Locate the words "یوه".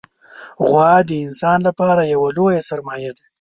2.13-2.29